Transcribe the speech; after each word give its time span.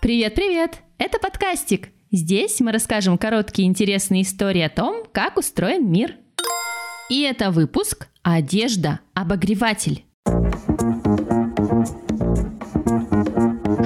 Привет-привет! 0.00 0.78
Это 0.98 1.18
подкастик. 1.18 1.88
Здесь 2.12 2.60
мы 2.60 2.70
расскажем 2.70 3.18
короткие 3.18 3.66
интересные 3.66 4.22
истории 4.22 4.62
о 4.62 4.70
том, 4.70 5.02
как 5.12 5.36
устроен 5.36 5.90
мир. 5.90 6.14
И 7.10 7.22
это 7.22 7.50
выпуск 7.50 8.06
«Одежда. 8.22 9.00
Обогреватель». 9.14 10.04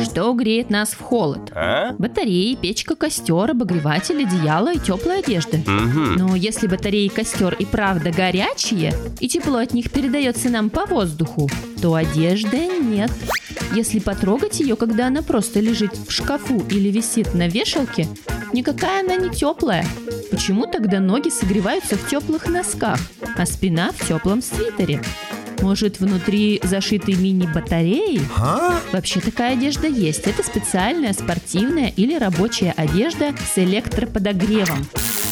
Что 0.05 0.35
греет 0.35 0.69
нас 0.69 0.91
в 0.91 1.01
холод? 1.01 1.51
А? 1.55 1.95
Батареи, 1.99 2.57
печка, 2.57 2.95
костер, 2.95 3.51
обогреватель, 3.51 4.23
одеяло 4.23 4.75
и 4.75 4.79
теплая 4.79 5.21
одежда. 5.21 5.59
Мгм. 5.59 6.17
Но 6.17 6.37
если 6.37 6.67
батареи 6.67 7.09
костер 7.09 7.55
и 7.55 7.65
правда 7.65 8.11
горячие, 8.11 8.93
и 9.19 9.29
тепло 9.29 9.59
от 9.59 9.73
них 9.73 9.91
передается 9.91 10.51
нам 10.51 10.69
по 10.69 10.85
воздуху, 10.85 11.49
то 11.81 11.95
одежды 11.95 12.69
нет. 12.81 13.11
Если 13.75 14.01
потрогать 14.01 14.61
ее, 14.61 14.77
когда 14.77 15.07
она 15.07 15.23
просто 15.23 15.61
лежит 15.61 15.97
в 15.97 16.11
шкафу 16.11 16.63
или 16.71 16.91
висит 16.91 17.35
на 17.35 17.49
вешалке, 17.49 18.07
никакая 18.53 19.03
она 19.03 19.17
не 19.17 19.31
теплая. 19.31 19.87
Почему 20.31 20.67
тогда 20.67 21.01
ноги 21.01 21.31
согреваются 21.31 21.97
в 21.97 22.07
теплых 22.09 22.47
носках, 22.47 23.01
а 23.37 23.47
спина 23.47 23.93
в 23.93 24.07
теплом 24.07 24.43
свитере? 24.43 25.01
Может, 25.63 26.01
внутри 26.01 26.61
зашиты 26.65 27.15
мини-батареи? 27.15 28.21
А? 28.37 28.81
Вообще 28.93 29.21
такая 29.21 29.53
одежда 29.53 29.87
есть. 29.87 30.27
Это 30.27 30.43
специальная 30.43 31.13
спортивная 31.13 31.93
или 31.97 32.19
рабочая 32.19 32.75
одежда 32.77 33.33
с 33.55 33.57
электроподогревом. 33.59 34.85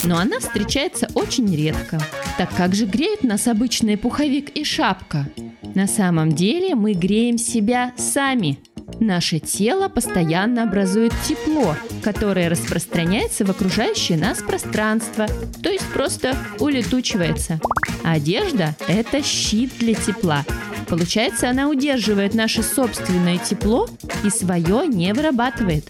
Но 0.03 0.17
она 0.17 0.39
встречается 0.39 1.09
очень 1.15 1.53
редко. 1.53 1.99
Так 2.37 2.49
как 2.55 2.73
же 2.73 2.85
греют 2.85 3.23
нас 3.23 3.47
обычный 3.47 3.97
пуховик 3.97 4.49
и 4.51 4.63
шапка? 4.63 5.27
На 5.75 5.87
самом 5.87 6.31
деле 6.31 6.75
мы 6.75 6.93
греем 6.93 7.37
себя 7.37 7.93
сами. 7.97 8.59
Наше 8.99 9.39
тело 9.39 9.87
постоянно 9.87 10.63
образует 10.63 11.13
тепло, 11.27 11.75
которое 12.03 12.49
распространяется 12.49 13.45
в 13.45 13.49
окружающее 13.49 14.17
нас 14.17 14.39
пространство, 14.39 15.27
то 15.63 15.69
есть 15.69 15.85
просто 15.93 16.35
улетучивается. 16.59 17.59
Одежда– 18.03 18.75
это 18.87 19.23
щит 19.23 19.71
для 19.79 19.93
тепла. 19.93 20.43
Получается, 20.87 21.49
она 21.49 21.69
удерживает 21.69 22.33
наше 22.33 22.63
собственное 22.63 23.37
тепло 23.37 23.87
и 24.25 24.29
свое 24.29 24.85
не 24.87 25.13
вырабатывает. 25.13 25.89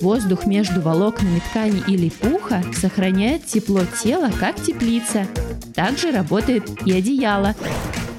Воздух 0.00 0.46
между 0.46 0.80
волокнами 0.80 1.42
ткани 1.50 1.82
или 1.86 2.08
пуха 2.08 2.62
сохраняет 2.74 3.44
тепло 3.44 3.82
тела, 4.02 4.30
как 4.40 4.56
теплица. 4.56 5.26
Также 5.74 6.12
работает 6.12 6.64
и 6.86 6.92
одеяло. 6.92 7.54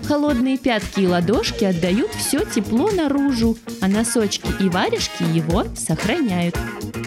Холодные 0.07 0.57
пятки 0.57 1.01
и 1.01 1.07
ладошки 1.07 1.63
отдают 1.63 2.11
все 2.11 2.43
тепло 2.45 2.91
наружу, 2.91 3.57
а 3.81 3.87
носочки 3.87 4.49
и 4.61 4.67
варежки 4.69 5.23
его 5.23 5.63
сохраняют. 5.75 6.57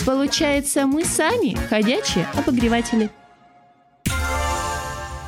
Получается, 0.06 0.86
мы 0.86 1.04
сами 1.04 1.54
ходячие 1.68 2.26
обогреватели. 2.34 3.10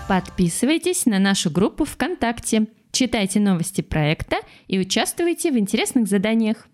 Подписывайтесь 0.08 1.04
на 1.04 1.18
нашу 1.18 1.50
группу 1.50 1.84
ВКонтакте, 1.84 2.68
читайте 2.92 3.40
новости 3.40 3.82
проекта 3.82 4.38
и 4.66 4.78
участвуйте 4.78 5.52
в 5.52 5.58
интересных 5.58 6.08
заданиях. 6.08 6.66